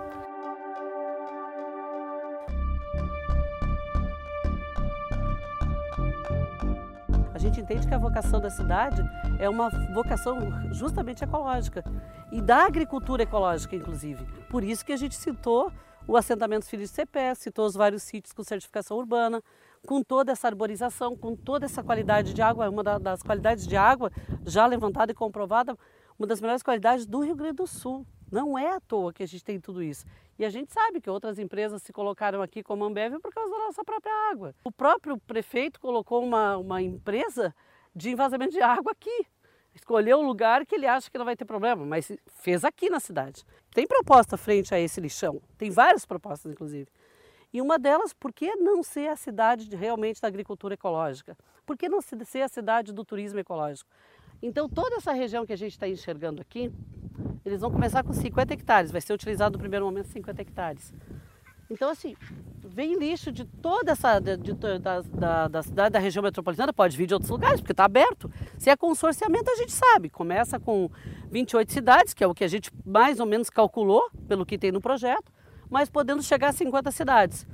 gente 7.44 7.60
entende 7.60 7.86
que 7.86 7.94
a 7.94 7.98
vocação 7.98 8.40
da 8.40 8.48
cidade 8.48 9.00
é 9.38 9.48
uma 9.48 9.68
vocação 9.92 10.38
justamente 10.72 11.22
ecológica 11.22 11.84
e 12.32 12.40
da 12.40 12.64
agricultura 12.64 13.22
ecológica, 13.22 13.76
inclusive. 13.76 14.24
Por 14.48 14.64
isso 14.64 14.84
que 14.84 14.92
a 14.92 14.96
gente 14.96 15.14
citou 15.14 15.70
o 16.06 16.16
assentamento 16.16 16.66
Filhos 16.66 16.88
de 16.88 16.96
CPS, 16.96 17.42
citou 17.42 17.66
os 17.66 17.74
vários 17.74 18.02
sítios 18.02 18.32
com 18.32 18.42
certificação 18.42 18.96
urbana, 18.96 19.42
com 19.86 20.02
toda 20.02 20.32
essa 20.32 20.48
arborização, 20.48 21.16
com 21.16 21.36
toda 21.36 21.66
essa 21.66 21.82
qualidade 21.82 22.34
de 22.34 22.42
água, 22.42 22.68
uma 22.68 22.82
das 22.82 23.22
qualidades 23.22 23.66
de 23.66 23.76
água 23.76 24.10
já 24.44 24.66
levantada 24.66 25.12
e 25.12 25.14
comprovada, 25.14 25.76
uma 26.18 26.26
das 26.26 26.40
melhores 26.40 26.62
qualidades 26.62 27.06
do 27.06 27.20
Rio 27.20 27.34
Grande 27.34 27.56
do 27.56 27.66
Sul. 27.66 28.06
Não 28.30 28.58
é 28.58 28.70
à 28.70 28.80
toa 28.80 29.12
que 29.12 29.22
a 29.22 29.26
gente 29.26 29.44
tem 29.44 29.60
tudo 29.60 29.82
isso. 29.82 30.04
E 30.38 30.44
a 30.44 30.50
gente 30.50 30.72
sabe 30.72 31.00
que 31.00 31.08
outras 31.08 31.38
empresas 31.38 31.82
se 31.82 31.92
colocaram 31.92 32.42
aqui 32.42 32.62
como 32.62 32.84
Ambev 32.84 33.20
por 33.20 33.32
causa 33.32 33.50
da 33.50 33.58
nossa 33.58 33.84
própria 33.84 34.12
água. 34.30 34.54
O 34.64 34.72
próprio 34.72 35.18
prefeito 35.18 35.78
colocou 35.78 36.24
uma, 36.24 36.56
uma 36.56 36.82
empresa 36.82 37.54
de 37.94 38.10
envasamento 38.10 38.52
de 38.52 38.60
água 38.60 38.90
aqui. 38.90 39.26
Escolheu 39.74 40.18
um 40.18 40.26
lugar 40.26 40.64
que 40.64 40.74
ele 40.74 40.86
acha 40.86 41.10
que 41.10 41.18
não 41.18 41.24
vai 41.24 41.36
ter 41.36 41.44
problema, 41.44 41.84
mas 41.84 42.10
fez 42.40 42.64
aqui 42.64 42.88
na 42.88 43.00
cidade. 43.00 43.44
Tem 43.72 43.86
proposta 43.86 44.36
frente 44.36 44.74
a 44.74 44.80
esse 44.80 45.00
lixão, 45.00 45.42
tem 45.58 45.70
várias 45.70 46.06
propostas, 46.06 46.52
inclusive. 46.52 46.88
E 47.54 47.62
uma 47.62 47.78
delas, 47.78 48.12
por 48.12 48.32
que 48.32 48.56
não 48.56 48.82
ser 48.82 49.06
a 49.08 49.14
cidade 49.14 49.68
de, 49.68 49.76
realmente 49.76 50.20
da 50.20 50.26
agricultura 50.26 50.74
ecológica? 50.74 51.38
Por 51.64 51.78
que 51.78 51.88
não 51.88 52.00
ser 52.02 52.42
a 52.42 52.48
cidade 52.48 52.92
do 52.92 53.04
turismo 53.04 53.38
ecológico? 53.38 53.88
Então, 54.42 54.68
toda 54.68 54.96
essa 54.96 55.12
região 55.12 55.46
que 55.46 55.52
a 55.52 55.56
gente 55.56 55.70
está 55.70 55.86
enxergando 55.86 56.42
aqui, 56.42 56.72
eles 57.44 57.60
vão 57.60 57.70
começar 57.70 58.02
com 58.02 58.12
50 58.12 58.52
hectares, 58.52 58.90
vai 58.90 59.00
ser 59.00 59.12
utilizado 59.12 59.52
no 59.52 59.60
primeiro 59.60 59.84
momento 59.84 60.08
50 60.08 60.42
hectares. 60.42 60.92
Então, 61.70 61.88
assim, 61.88 62.16
vem 62.58 62.98
lixo 62.98 63.30
de 63.30 63.44
toda 63.44 63.92
essa, 63.92 64.18
de, 64.18 64.36
de, 64.36 64.52
da, 64.80 65.00
da, 65.02 65.48
da, 65.48 65.62
cidade, 65.62 65.92
da 65.92 66.00
região 66.00 66.24
metropolitana, 66.24 66.72
pode 66.72 66.96
vir 66.96 67.06
de 67.06 67.14
outros 67.14 67.30
lugares, 67.30 67.60
porque 67.60 67.72
está 67.72 67.84
aberto. 67.84 68.28
Se 68.58 68.68
é 68.68 68.76
consorciamento, 68.76 69.48
a 69.48 69.54
gente 69.54 69.70
sabe. 69.70 70.10
Começa 70.10 70.58
com 70.58 70.90
28 71.30 71.72
cidades, 71.72 72.14
que 72.14 72.24
é 72.24 72.26
o 72.26 72.34
que 72.34 72.42
a 72.42 72.48
gente 72.48 72.68
mais 72.84 73.20
ou 73.20 73.26
menos 73.26 73.48
calculou, 73.48 74.10
pelo 74.26 74.44
que 74.44 74.58
tem 74.58 74.72
no 74.72 74.80
projeto, 74.80 75.32
mas 75.74 75.90
podendo 75.90 76.22
chegar 76.22 76.50
a 76.50 76.52
50 76.52 76.92
cidades. 76.92 77.44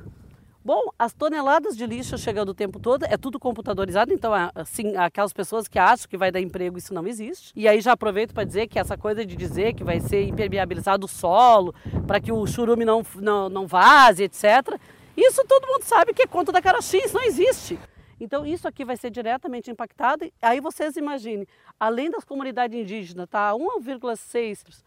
Bom, 0.62 0.90
as 0.98 1.14
toneladas 1.14 1.74
de 1.74 1.86
lixo 1.86 2.18
chegando 2.18 2.50
o 2.50 2.54
tempo 2.54 2.78
todo, 2.78 3.04
é 3.04 3.16
tudo 3.16 3.40
computadorizado, 3.40 4.12
então 4.12 4.32
assim, 4.54 4.94
aquelas 4.94 5.32
pessoas 5.32 5.66
que 5.66 5.78
acham 5.78 6.06
que 6.06 6.18
vai 6.18 6.30
dar 6.30 6.38
emprego, 6.38 6.76
isso 6.76 6.92
não 6.92 7.06
existe. 7.06 7.50
E 7.56 7.66
aí 7.66 7.80
já 7.80 7.92
aproveito 7.92 8.34
para 8.34 8.44
dizer 8.44 8.66
que 8.66 8.78
essa 8.78 8.94
coisa 8.94 9.24
de 9.24 9.34
dizer 9.34 9.72
que 9.72 9.82
vai 9.82 10.00
ser 10.00 10.24
impermeabilizado 10.24 11.06
o 11.06 11.08
solo, 11.08 11.74
para 12.06 12.20
que 12.20 12.30
o 12.30 12.46
churume 12.46 12.84
não, 12.84 13.02
não, 13.14 13.48
não 13.48 13.66
vaze, 13.66 14.24
etc. 14.24 14.78
Isso 15.16 15.42
todo 15.48 15.66
mundo 15.66 15.84
sabe 15.84 16.12
que 16.12 16.20
é 16.20 16.26
conta 16.26 16.52
da 16.52 16.60
cara 16.60 16.82
X, 16.82 17.14
não 17.14 17.22
existe. 17.22 17.78
Então 18.20 18.44
isso 18.44 18.68
aqui 18.68 18.84
vai 18.84 18.98
ser 18.98 19.08
diretamente 19.08 19.70
impactado. 19.70 20.30
Aí 20.42 20.60
vocês 20.60 20.94
imaginem, 20.94 21.46
além 21.80 22.10
das 22.10 22.22
comunidades 22.22 22.78
indígenas, 22.78 23.26
tá 23.30 23.54
1,6 23.54 24.82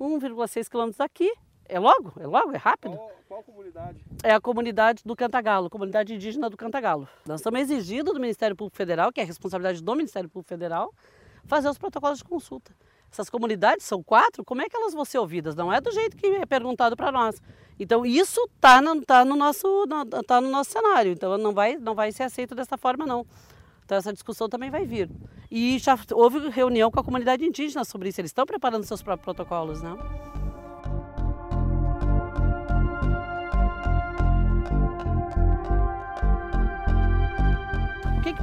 1,6 0.00 0.68
quilômetros 0.70 0.96
daqui, 0.96 1.30
é 1.68 1.78
logo, 1.78 2.14
é 2.18 2.26
logo, 2.26 2.52
é 2.52 2.56
rápido. 2.56 2.96
Qual, 2.96 3.12
qual, 3.28 3.42
comunidade? 3.42 3.98
É 4.22 4.32
a 4.32 4.40
comunidade 4.40 5.02
do 5.04 5.14
Cantagalo, 5.14 5.68
comunidade 5.68 6.14
indígena 6.14 6.48
do 6.48 6.56
Cantagalo. 6.56 7.06
Nós 7.26 7.40
estamos 7.40 7.60
exigindo 7.60 8.12
do 8.12 8.18
Ministério 8.18 8.56
Público 8.56 8.76
Federal, 8.76 9.12
que 9.12 9.20
é 9.20 9.22
a 9.22 9.26
responsabilidade 9.26 9.82
do 9.82 9.94
Ministério 9.94 10.28
Público 10.28 10.48
Federal, 10.48 10.92
fazer 11.44 11.68
os 11.68 11.76
protocolos 11.76 12.18
de 12.18 12.24
consulta. 12.24 12.72
Essas 13.10 13.30
comunidades 13.30 13.86
são 13.86 14.02
quatro, 14.02 14.44
como 14.44 14.62
é 14.62 14.68
que 14.68 14.76
elas 14.76 14.92
vão 14.92 15.04
ser 15.04 15.18
ouvidas? 15.18 15.54
Não 15.54 15.72
é 15.72 15.80
do 15.80 15.90
jeito 15.92 16.16
que 16.16 16.26
é 16.26 16.46
perguntado 16.46 16.96
para 16.96 17.10
nós. 17.12 17.40
Então 17.78 18.04
isso 18.04 18.40
está 18.54 18.82
no, 18.82 19.02
tá 19.02 19.24
no, 19.24 19.36
nosso, 19.36 19.86
tá 20.26 20.40
no 20.40 20.50
nosso 20.50 20.70
cenário, 20.70 21.12
então 21.12 21.36
não 21.38 21.52
vai, 21.52 21.76
não 21.76 21.94
vai 21.94 22.12
ser 22.12 22.24
aceito 22.24 22.54
dessa 22.54 22.76
forma 22.76 23.06
não. 23.06 23.26
Então 23.84 23.96
essa 23.96 24.12
discussão 24.12 24.48
também 24.48 24.70
vai 24.70 24.84
vir. 24.84 25.10
E 25.50 25.78
já 25.78 25.98
houve 26.12 26.50
reunião 26.50 26.90
com 26.90 27.00
a 27.00 27.04
comunidade 27.04 27.44
indígena 27.44 27.84
sobre 27.84 28.10
isso, 28.10 28.20
eles 28.20 28.30
estão 28.30 28.44
preparando 28.44 28.84
seus 28.84 29.02
próprios 29.02 29.24
protocolos, 29.24 29.80
né? 29.80 29.96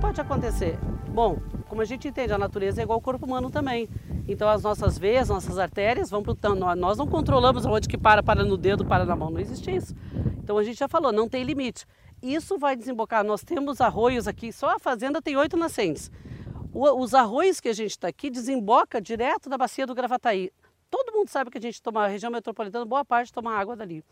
Pode 0.06 0.22
acontecer? 0.22 0.78
Bom, 1.10 1.40
como 1.68 1.82
a 1.82 1.86
gente 1.86 2.08
entende, 2.08 2.32
a 2.32 2.38
natureza 2.38 2.80
é 2.80 2.84
igual 2.84 2.98
ao 2.98 3.02
corpo 3.02 3.26
humano 3.26 3.50
também. 3.50 3.90
Então 4.28 4.48
as 4.48 4.62
nossas 4.62 5.00
veias, 5.00 5.30
nossas 5.30 5.58
artérias 5.58 6.12
vão 6.12 6.22
para 6.22 6.34
o 6.52 6.76
Nós 6.76 7.00
não 7.00 7.08
controlamos 7.08 7.66
onde 7.66 7.88
que 7.88 7.98
para, 7.98 8.22
para 8.22 8.44
no 8.44 8.56
dedo, 8.56 8.86
para 8.86 9.04
na 9.04 9.16
mão. 9.16 9.32
Não 9.32 9.40
existe 9.40 9.76
isso. 9.76 9.96
Então 10.44 10.60
a 10.60 10.64
gente 10.64 10.78
já 10.78 10.88
falou, 10.88 11.12
não 11.12 11.28
tem 11.28 11.44
limite. 11.44 11.88
Isso 12.22 12.56
vai 12.60 12.76
desembocar. 12.76 13.24
Nós 13.24 13.44
temos 13.44 13.82
arroios 13.82 14.28
aqui, 14.28 14.54
só 14.54 14.76
a 14.76 14.80
fazenda 14.80 15.24
tem 15.24 15.36
oito 15.38 15.58
nascentes. 15.58 16.12
Os 16.72 17.16
arroios 17.16 17.60
que 17.60 17.70
a 17.70 17.74
gente 17.74 17.92
está 17.92 18.08
aqui 18.08 18.30
desemboca 18.30 19.02
direto 19.02 19.50
da 19.50 19.58
bacia 19.58 19.88
do 19.88 19.96
Gravataí. 19.96 20.52
Todo 20.88 21.14
mundo 21.14 21.30
sabe 21.30 21.50
que 21.50 21.58
a 21.58 21.62
gente 21.62 21.82
toma, 21.82 22.06
a 22.06 22.08
região 22.08 22.32
metropolitana, 22.32 22.86
boa 22.86 23.04
parte 23.04 23.34
toma 23.34 23.56
água 23.56 23.76
dali. 23.76 24.04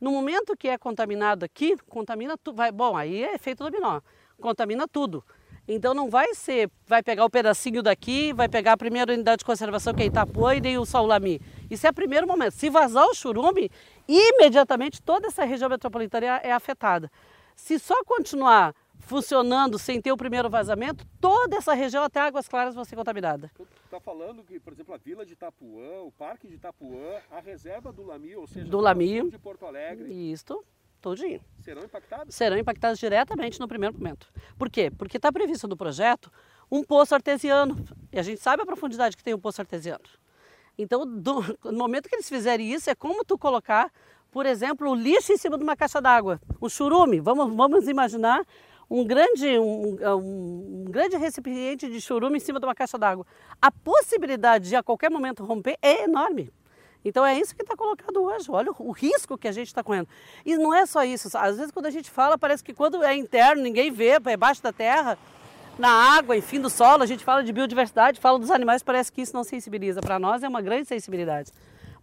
No 0.00 0.10
momento 0.10 0.56
que 0.56 0.66
é 0.66 0.76
contaminado 0.76 1.44
aqui, 1.44 1.76
contamina 1.88 2.36
tudo. 2.36 2.60
Bom, 2.74 2.96
aí 2.96 3.22
é 3.22 3.36
efeito 3.36 3.62
dominó 3.62 4.00
contamina 4.40 4.86
tudo. 4.86 5.24
Então 5.68 5.92
não 5.92 6.08
vai 6.08 6.32
ser, 6.34 6.70
vai 6.86 7.02
pegar 7.02 7.24
o 7.24 7.26
um 7.26 7.30
pedacinho 7.30 7.82
daqui, 7.82 8.32
vai 8.32 8.48
pegar 8.48 8.72
a 8.72 8.76
primeira 8.76 9.12
unidade 9.12 9.38
de 9.38 9.44
conservação 9.44 9.92
que 9.92 10.02
é 10.02 10.06
Itapuã 10.06 10.54
e 10.54 10.60
nem 10.60 10.78
o 10.78 10.86
Saulami. 10.86 11.40
Isso 11.68 11.86
é 11.86 11.90
o 11.90 11.94
primeiro 11.94 12.26
momento. 12.26 12.52
Se 12.52 12.70
vazar 12.70 13.04
o 13.06 13.14
churume, 13.14 13.68
imediatamente 14.06 15.02
toda 15.02 15.26
essa 15.26 15.44
região 15.44 15.68
metropolitana 15.68 16.26
é, 16.42 16.52
afetada. 16.52 17.10
Se 17.56 17.78
só 17.80 18.04
continuar 18.04 18.74
funcionando 19.00 19.78
sem 19.78 20.00
ter 20.00 20.12
o 20.12 20.16
primeiro 20.16 20.48
vazamento, 20.48 21.04
toda 21.20 21.56
essa 21.56 21.74
região 21.74 22.04
até 22.04 22.20
Águas 22.20 22.48
Claras 22.48 22.74
vai 22.74 22.84
ser 22.84 22.96
contaminada. 22.96 23.50
Está 23.84 24.00
falando 24.00 24.42
que, 24.44 24.60
por 24.60 24.72
exemplo, 24.72 24.94
a 24.94 24.98
Vila 24.98 25.24
de 25.24 25.32
Itapuã, 25.32 26.02
o 26.02 26.12
Parque 26.12 26.46
de 26.46 26.54
Itapuã, 26.54 27.20
a 27.30 27.40
reserva 27.40 27.92
do 27.92 28.04
Lami, 28.04 28.36
ou 28.36 28.46
seja, 28.46 28.66
do 28.66 28.78
Lami, 28.78 29.30
de 29.30 29.38
Porto 29.38 29.64
Alegre. 29.66 30.12
Isso, 30.12 30.64
todinho. 31.00 31.40
Serão 31.60 31.82
impactados? 31.82 32.34
Serão 32.34 32.58
impactados 32.58 32.98
diretamente 32.98 33.60
no 33.60 33.68
primeiro 33.68 33.96
momento. 33.96 34.28
Por 34.58 34.70
quê? 34.70 34.90
Porque 34.90 35.16
está 35.16 35.32
previsto 35.32 35.66
no 35.66 35.76
projeto 35.76 36.30
um 36.70 36.82
poço 36.82 37.14
artesiano. 37.14 37.76
E 38.12 38.18
a 38.18 38.22
gente 38.22 38.40
sabe 38.40 38.62
a 38.62 38.66
profundidade 38.66 39.16
que 39.16 39.22
tem 39.22 39.34
o 39.34 39.36
um 39.36 39.40
poço 39.40 39.60
artesiano. 39.60 40.04
Então, 40.78 41.06
do, 41.06 41.42
no 41.64 41.78
momento 41.78 42.08
que 42.08 42.14
eles 42.14 42.28
fizerem 42.28 42.72
isso, 42.72 42.90
é 42.90 42.94
como 42.94 43.24
tu 43.24 43.38
colocar, 43.38 43.90
por 44.30 44.46
exemplo, 44.46 44.90
o 44.90 44.94
lixo 44.94 45.32
em 45.32 45.36
cima 45.36 45.56
de 45.56 45.64
uma 45.64 45.76
caixa 45.76 46.00
d'água. 46.00 46.40
Um 46.60 46.68
churume. 46.68 47.20
Vamos, 47.20 47.54
vamos 47.54 47.88
imaginar 47.88 48.44
um 48.88 49.04
grande, 49.04 49.58
um, 49.58 49.96
um, 49.96 50.82
um, 50.82 50.84
grande 50.84 51.16
recipiente 51.16 51.88
de 51.88 52.00
churume 52.00 52.36
em 52.36 52.40
cima 52.40 52.60
de 52.60 52.66
uma 52.66 52.74
caixa 52.74 52.98
d'água. 52.98 53.26
A 53.60 53.70
possibilidade 53.70 54.68
de 54.68 54.76
a 54.76 54.82
qualquer 54.82 55.10
momento 55.10 55.44
romper 55.44 55.76
é 55.82 56.04
enorme. 56.04 56.52
Então 57.08 57.24
é 57.24 57.38
isso 57.38 57.54
que 57.54 57.62
está 57.62 57.76
colocado 57.76 58.20
hoje. 58.20 58.50
Olha 58.50 58.72
o, 58.78 58.90
risco 58.90 59.38
que 59.38 59.46
a 59.46 59.52
gente 59.52 59.68
está 59.68 59.82
correndo. 59.82 60.08
E 60.44 60.56
não 60.56 60.74
é 60.74 60.84
só 60.86 61.04
isso. 61.04 61.28
Às 61.38 61.56
vezes 61.56 61.70
quando 61.70 61.86
a 61.86 61.90
gente 61.90 62.10
fala, 62.10 62.36
parece 62.36 62.64
que 62.64 62.74
quando 62.74 63.00
é 63.02 63.14
interno, 63.14 63.62
ninguém 63.62 63.92
vê, 63.92 64.18
é 64.24 64.32
embaixo 64.32 64.60
da 64.60 64.72
terra, 64.72 65.16
na 65.78 65.88
água, 65.88 66.36
enfim, 66.36 66.60
do 66.60 66.68
solo, 66.68 67.04
a 67.04 67.06
gente 67.06 67.24
fala 67.24 67.44
de 67.44 67.52
biodiversidade, 67.52 68.18
fala 68.18 68.40
dos 68.40 68.50
animais, 68.50 68.82
parece 68.82 69.12
que 69.12 69.22
isso 69.22 69.34
não 69.34 69.44
sensibiliza. 69.44 70.00
Para 70.00 70.18
nós 70.18 70.42
é 70.42 70.48
uma 70.48 70.60
grande 70.60 70.88
sensibilidade. 70.88 71.52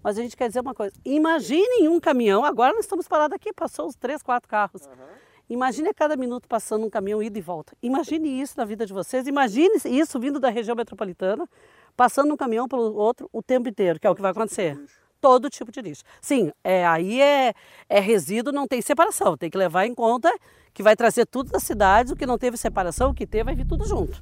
Mas 0.02 0.18
a 0.18 0.22
gente 0.22 0.38
quer 0.38 0.48
dizer 0.48 0.62
uma 0.62 0.74
coisa. 0.74 0.94
Imaginem 1.04 1.90
um 1.90 2.00
caminhão, 2.00 2.46
agora 2.46 2.74
nós 2.74 2.86
estamos 2.86 3.06
parados 3.06 3.36
aqui, 3.36 3.52
passou 3.52 3.88
os 3.88 3.96
três, 3.96 4.22
quatro 4.22 4.48
carros. 4.48 4.84
Uhum. 4.84 5.24
Imagine 5.50 5.90
a 5.90 5.94
cada 5.94 6.16
minuto 6.16 6.48
passando 6.48 6.86
um 6.86 6.90
caminhão 6.90 7.22
ida 7.22 7.38
e 7.38 7.42
volta. 7.42 7.76
Imagine 7.84 8.42
isso 8.42 8.54
na 8.58 8.64
vida 8.64 8.86
de 8.86 8.94
vocês. 8.94 9.28
Imagine 9.28 9.76
isso 9.86 10.18
vindo 10.18 10.40
da 10.40 10.50
região 10.50 10.76
metropolitana, 10.76 11.48
passando 11.96 12.34
um 12.34 12.38
caminhão 12.38 12.68
pelo 12.68 12.96
outro 12.96 13.30
o 13.32 13.42
tempo 13.42 13.70
inteiro, 13.70 14.00
que 14.00 14.08
é 14.08 14.10
o 14.10 14.16
que 14.16 14.22
vai 14.22 14.32
acontecer. 14.32 14.80
Todo 15.22 15.50
tipo 15.50 15.72
de 15.72 15.82
lixo. 15.82 16.04
Sim, 16.22 16.52
é, 16.64 16.86
aí 16.86 17.22
é, 17.22 17.54
é 17.88 18.00
resíduo, 18.00 18.52
não 18.52 18.68
tem 18.68 18.82
separação. 18.82 19.38
Tem 19.38 19.50
que 19.50 19.58
levar 19.58 19.86
em 19.86 19.96
conta 19.96 20.34
que 20.74 20.84
vai 20.84 20.96
trazer 20.96 21.26
tudo 21.26 21.52
da 21.52 21.60
cidade, 21.60 22.12
o 22.12 22.16
que 22.16 22.26
não 22.26 22.38
teve 22.38 22.58
separação, 22.58 23.12
o 23.12 23.14
que 23.14 23.26
teve, 23.26 23.46
vai 23.46 23.56
vir 23.56 23.66
tudo 23.66 23.86
junto. 23.86 24.20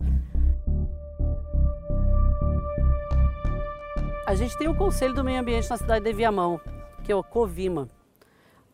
A 4.28 4.36
gente 4.36 4.56
tem 4.58 4.68
o 4.68 4.76
Conselho 4.76 5.14
do 5.14 5.24
Meio 5.24 5.40
Ambiente 5.40 5.70
na 5.70 5.78
cidade 5.78 6.06
de 6.06 6.14
Viamão, 6.14 6.62
que 7.04 7.12
é 7.12 7.16
o 7.16 7.24
COVIMA. 7.24 7.90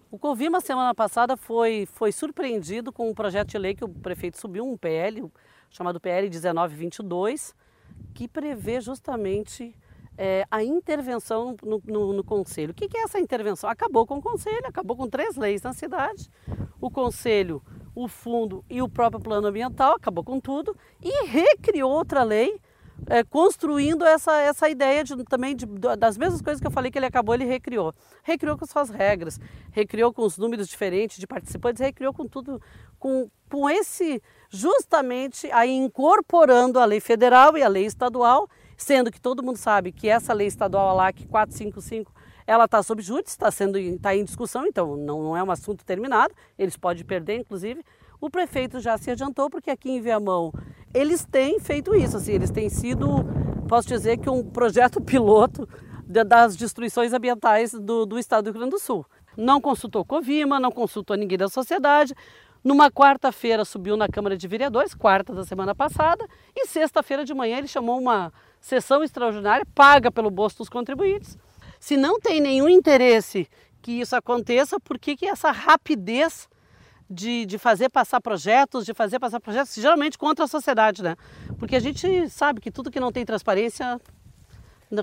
O 0.10 0.18
Covima, 0.18 0.62
semana 0.62 0.96
passada, 0.96 1.36
foi, 1.36 1.86
foi 1.86 2.13
surpreendido 2.13 2.94
com 2.94 3.10
um 3.10 3.13
projeto 3.13 3.50
de 3.50 3.58
lei 3.58 3.75
que 3.75 3.84
o 3.84 3.89
prefeito 3.89 4.39
subiu, 4.39 4.66
um 4.66 4.77
PL, 4.77 5.30
chamado 5.70 6.00
PL 6.00 6.30
1922, 6.30 7.54
que 8.13 8.27
prevê 8.27 8.82
justamente 8.82 9.75
é, 10.18 10.46
a 10.50 10.63
intervenção 10.63 11.56
no, 11.62 11.82
no, 11.86 12.13
no, 12.13 12.24
Conselho. 12.24 12.72
O 12.72 12.74
que, 12.74 12.88
que 12.88 12.98
é 12.98 13.04
essa 13.04 13.20
intervenção? 13.20 13.70
Acabou 13.70 14.06
com 14.08 14.18
o 14.18 14.22
Conselho, 14.22 14.66
acabou 14.66 14.98
com 14.98 15.08
três 15.08 15.36
leis 15.36 15.62
na 15.62 15.74
cidade. 15.74 16.30
O 16.82 16.89
Conselho, 16.89 17.62
o 17.94 18.08
Fundo 18.08 18.66
e 18.70 18.82
o 18.82 18.89
próprio 18.89 19.22
Plano 19.22 19.48
Ambiental, 19.48 19.96
acabou 19.96 20.24
com 20.24 20.39
tudo 20.39 20.75
e 21.01 21.27
recriou 21.27 21.92
outra 21.92 22.24
lei 22.24 22.60
é, 23.10 23.24
construindo 23.24 24.06
essa, 24.06 24.40
essa 24.42 24.70
ideia 24.70 25.04
de, 25.04 25.24
também 25.24 25.56
de, 25.56 25.66
das 25.98 26.18
mesmas 26.18 26.42
coisas 26.42 26.60
que 26.60 26.68
eu 26.68 26.72
falei 26.72 26.92
que 26.92 26.98
ele 26.98 27.06
acabou, 27.06 27.34
ele 27.34 27.46
recriou. 27.46 27.94
Recriou 28.24 28.58
com 28.58 28.66
suas 28.66 28.90
regras, 28.90 29.40
recriou 29.72 30.14
com 30.14 30.24
os 30.24 30.38
números 30.38 30.68
diferentes 30.68 31.18
de 31.18 31.26
participantes, 31.26 31.82
recriou 31.82 32.14
com 32.14 32.28
tudo, 32.28 32.62
com, 33.00 33.30
com 33.50 33.70
esse, 33.70 34.22
justamente 34.50 35.50
aí 35.52 35.72
incorporando 35.72 36.80
a 36.80 36.86
lei 36.86 37.00
federal 37.00 37.58
e 37.58 37.64
a 37.64 37.68
lei 37.68 37.86
estadual, 37.86 38.50
sendo 38.76 39.12
que 39.12 39.22
todo 39.22 39.44
mundo 39.44 39.58
sabe 39.58 39.92
que 39.92 40.10
essa 40.10 40.34
lei 40.34 40.48
estadual 40.48 40.96
lá, 40.96 41.12
que 41.12 41.26
455, 41.26 42.14
ela 42.46 42.66
está 42.66 42.82
sob 42.84 43.02
júdice, 43.02 43.34
está 43.34 43.52
sendo 43.52 43.78
está 43.78 44.16
em 44.16 44.24
discussão, 44.24 44.66
então 44.66 44.96
não, 44.96 45.22
não 45.22 45.38
é 45.38 45.44
um 45.44 45.52
assunto 45.52 45.84
terminado, 45.84 46.34
eles 46.58 46.78
podem 46.78 47.04
perder, 47.04 47.40
inclusive. 47.40 47.84
O 48.20 48.30
prefeito 48.30 48.80
já 48.80 48.98
se 48.98 49.12
adiantou, 49.12 49.50
porque 49.50 49.70
aqui 49.70 49.92
em 49.92 50.02
Viamão 50.02 50.52
eles 50.94 51.25
têm 51.25 51.60
feito 51.60 51.96
isso, 51.96 52.17
assim, 52.17 52.34
eles 52.34 52.51
têm 52.51 52.70
sido, 52.70 53.08
posso 53.67 53.88
dizer 53.88 54.17
que 54.17 54.29
um 54.29 54.44
projeto 54.44 55.00
piloto 55.01 55.67
das 56.08 56.56
destruições 56.56 57.13
ambientais 57.13 57.74
do, 57.74 58.06
do 58.06 58.17
estado 58.17 58.46
do 58.46 58.51
Rio 58.51 58.60
Grande 58.60 58.72
do 58.72 58.79
Sul. 58.79 59.06
Não 59.36 59.60
consultou 59.60 60.06
Covima, 60.06 60.60
não 60.60 60.72
consultou 60.72 61.15
ninguém 61.15 61.38
da 61.38 61.50
sociedade. 61.50 62.13
Numa 62.63 62.89
quarta-feira 62.89 63.63
subiu 63.63 63.96
na 63.96 64.08
Câmara 64.08 64.36
de 64.36 64.48
Vereadores, 64.48 64.94
quarta 64.94 65.34
da 65.34 65.46
semana 65.46 65.75
passada, 65.75 66.25
e 66.56 66.65
sexta-feira 66.65 67.24
de 67.24 67.34
manhã 67.34 67.58
ele 67.60 67.67
chamou 67.67 68.00
uma 68.00 68.34
sessão 68.60 69.03
extraordinária, 69.03 69.65
paga 69.75 70.12
pelo 70.12 70.32
bolso 70.32 70.58
dos 70.58 70.70
contribuintes. 70.70 71.38
Se 71.79 71.96
não 71.96 72.20
tem 72.20 72.41
nenhum 72.41 72.67
interesse 72.67 73.48
que 73.82 74.01
isso 74.01 74.15
aconteça, 74.15 74.79
por 74.79 74.98
que, 74.98 75.15
que 75.15 75.25
essa 75.25 75.51
rapidez 75.51 76.50
de, 77.10 77.46
de 77.46 77.58
fazer 77.58 77.90
passar 77.90 78.20
projetos, 78.22 78.86
de 78.86 78.94
fazer 78.94 79.20
passar 79.20 79.40
projetos 79.40 79.74
geralmente 79.76 80.18
contra 80.18 80.46
a 80.46 80.48
sociedade, 80.48 81.02
né? 81.02 81.16
Porque 81.58 81.76
a 81.76 81.80
gente 81.80 82.30
sabe 82.30 82.60
que 82.60 82.72
tudo 82.72 82.92
que 82.92 83.00
não 83.00 83.12
tem 83.12 83.26
transparência 83.26 84.00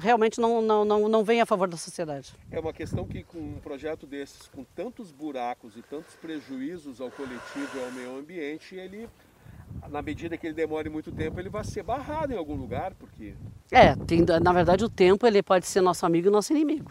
realmente 0.00 0.40
não, 0.40 0.62
não, 0.62 0.84
não, 0.84 1.08
não 1.08 1.24
vem 1.24 1.40
a 1.40 1.46
favor 1.46 1.68
da 1.68 1.76
sociedade. 1.76 2.34
É 2.50 2.58
uma 2.58 2.72
questão 2.72 3.06
que 3.06 3.22
com 3.22 3.38
um 3.38 3.60
projeto 3.62 4.06
desses, 4.06 4.48
com 4.48 4.64
tantos 4.64 5.12
buracos 5.12 5.76
e 5.76 5.82
tantos 5.82 6.14
prejuízos 6.16 7.00
ao 7.00 7.10
coletivo 7.10 7.68
e 7.76 7.84
ao 7.84 7.92
meio 7.92 8.18
ambiente, 8.18 8.74
ele, 8.74 9.08
na 9.90 10.00
medida 10.00 10.36
que 10.38 10.46
ele 10.46 10.54
demore 10.54 10.88
muito 10.88 11.12
tempo, 11.12 11.38
ele 11.38 11.50
vai 11.50 11.64
ser 11.64 11.82
barrado 11.82 12.32
em 12.32 12.36
algum 12.36 12.54
lugar, 12.54 12.94
porque... 12.94 13.34
É, 13.70 13.94
tem, 13.94 14.24
na 14.42 14.52
verdade 14.52 14.84
o 14.84 14.88
tempo 14.88 15.26
ele 15.26 15.42
pode 15.42 15.66
ser 15.66 15.80
nosso 15.80 16.06
amigo 16.06 16.28
e 16.28 16.30
nosso 16.30 16.52
inimigo. 16.52 16.90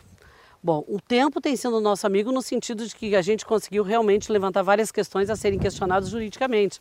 Bom, 0.63 0.81
o 0.87 0.97
tempo 0.97 1.41
tem 1.41 1.57
sido 1.57 1.81
nosso 1.81 2.07
amigo 2.07 2.31
no 2.31 2.41
sentido 2.41 2.87
de 2.87 2.95
que 2.95 3.17
a 3.17 3.21
gente 3.21 3.45
conseguiu 3.45 3.83
realmente 3.83 4.31
levantar 4.31 4.61
várias 4.61 4.93
questões 4.93 5.29
a 5.29 5.35
serem 5.35 5.59
questionadas 5.59 6.07
juridicamente. 6.07 6.79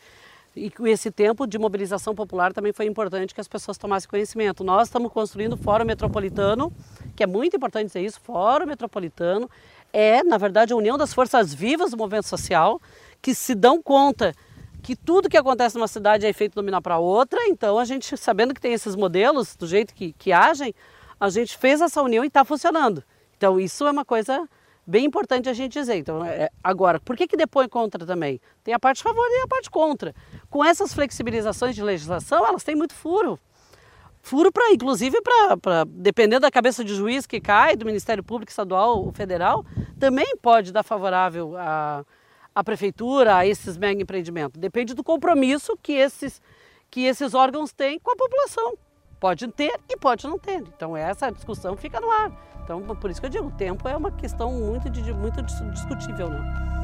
E 0.54 0.70
esse 0.86 1.10
tempo 1.10 1.48
de 1.48 1.58
mobilização 1.58 2.14
popular 2.14 2.52
também 2.52 2.72
foi 2.72 2.86
importante 2.86 3.34
que 3.34 3.40
as 3.40 3.48
pessoas 3.48 3.76
tomassem 3.76 4.08
conhecimento. 4.08 4.62
Nós 4.62 4.86
estamos 4.86 5.10
construindo 5.10 5.54
o 5.54 5.56
Fórum 5.56 5.84
Metropolitano, 5.84 6.72
que 7.16 7.24
é 7.24 7.26
muito 7.26 7.56
importante 7.56 7.86
dizer 7.86 8.02
isso, 8.02 8.20
Fórum 8.20 8.66
Metropolitano 8.66 9.50
é, 9.92 10.22
na 10.22 10.38
verdade, 10.38 10.72
a 10.72 10.76
união 10.76 10.96
das 10.96 11.12
forças 11.12 11.52
vivas 11.52 11.90
do 11.90 11.96
movimento 11.96 12.28
social, 12.28 12.80
que 13.20 13.34
se 13.34 13.52
dão 13.54 13.82
conta 13.82 14.32
que 14.80 14.94
tudo 14.94 15.28
que 15.28 15.36
acontece 15.36 15.76
numa 15.76 15.88
cidade 15.88 16.24
é 16.24 16.32
feito 16.32 16.54
dominar 16.54 16.80
para 16.80 16.98
outra, 16.98 17.40
então 17.48 17.78
a 17.78 17.84
gente, 17.84 18.16
sabendo 18.16 18.54
que 18.54 18.60
tem 18.60 18.72
esses 18.72 18.94
modelos, 18.94 19.56
do 19.56 19.66
jeito 19.66 19.92
que, 19.92 20.12
que 20.12 20.32
agem, 20.32 20.74
a 21.20 21.28
gente 21.28 21.56
fez 21.56 21.80
essa 21.80 22.00
união 22.00 22.24
e 22.24 22.28
está 22.28 22.44
funcionando. 22.44 23.02
Então, 23.42 23.58
isso 23.58 23.84
é 23.84 23.90
uma 23.90 24.04
coisa 24.04 24.48
bem 24.86 25.04
importante 25.04 25.48
a 25.48 25.52
gente 25.52 25.72
dizer. 25.72 25.96
Então, 25.96 26.24
é, 26.24 26.48
agora, 26.62 27.00
por 27.00 27.16
que, 27.16 27.26
que 27.26 27.36
depõe 27.36 27.68
contra 27.68 28.06
também? 28.06 28.40
Tem 28.62 28.72
a 28.72 28.78
parte 28.78 29.02
favor 29.02 29.26
e 29.28 29.42
a 29.42 29.48
parte 29.48 29.68
contra. 29.68 30.14
Com 30.48 30.64
essas 30.64 30.94
flexibilizações 30.94 31.74
de 31.74 31.82
legislação, 31.82 32.46
elas 32.46 32.62
têm 32.62 32.76
muito 32.76 32.94
furo. 32.94 33.40
Furo 34.22 34.52
para, 34.52 34.70
inclusive, 34.70 35.20
para, 35.20 35.84
dependendo 35.88 36.42
da 36.42 36.52
cabeça 36.52 36.84
de 36.84 36.94
juiz 36.94 37.26
que 37.26 37.40
cai, 37.40 37.74
do 37.74 37.84
Ministério 37.84 38.22
Público 38.22 38.52
Estadual 38.52 39.04
ou 39.04 39.10
Federal, 39.10 39.66
também 39.98 40.36
pode 40.36 40.70
dar 40.70 40.84
favorável 40.84 41.56
à, 41.58 42.04
prefeitura, 42.64 43.38
a 43.38 43.44
esses 43.44 43.76
mega 43.76 44.00
empreendimentos. 44.00 44.60
Depende 44.60 44.94
do 44.94 45.02
compromisso 45.02 45.76
que 45.82 45.94
esses, 45.94 46.40
que 46.88 47.06
esses 47.06 47.34
órgãos 47.34 47.72
têm 47.72 47.98
com 47.98 48.12
a 48.12 48.16
população. 48.16 48.78
Pode 49.22 49.46
ter 49.52 49.78
e 49.88 49.96
pode 49.96 50.26
não 50.26 50.36
ter. 50.36 50.62
Então, 50.62 50.96
essa 50.96 51.30
discussão 51.30 51.76
fica 51.76 52.00
no 52.00 52.10
ar. 52.10 52.32
Então, 52.64 52.82
por 52.82 53.08
isso 53.08 53.20
que 53.20 53.26
eu 53.26 53.30
digo, 53.30 53.46
o 53.46 53.52
tempo 53.52 53.88
é 53.88 53.96
uma 53.96 54.10
questão 54.10 54.50
muito, 54.50 54.90
muito 55.14 55.40
discutível, 55.42 56.28
né? 56.28 56.81